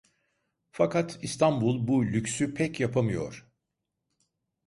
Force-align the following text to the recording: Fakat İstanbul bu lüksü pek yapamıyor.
Fakat 0.71 1.19
İstanbul 1.21 1.87
bu 1.87 2.05
lüksü 2.05 2.53
pek 2.53 2.79
yapamıyor. 2.79 3.47